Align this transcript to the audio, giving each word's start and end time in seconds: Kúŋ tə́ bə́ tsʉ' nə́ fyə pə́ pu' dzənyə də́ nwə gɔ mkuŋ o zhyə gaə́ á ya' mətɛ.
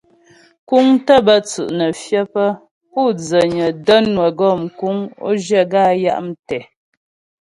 Kúŋ 0.67 0.85
tə́ 1.05 1.19
bə́ 1.25 1.39
tsʉ' 1.47 1.71
nə́ 1.77 1.91
fyə 2.01 2.21
pə́ 2.33 2.47
pu' 2.91 3.11
dzənyə 3.19 3.67
də́ 3.85 3.99
nwə 4.13 4.25
gɔ 4.39 4.49
mkuŋ 4.63 4.95
o 5.27 5.29
zhyə 5.43 5.61
gaə́ 5.71 5.89
á 5.91 5.99
ya' 6.03 6.23
mətɛ. 6.27 6.59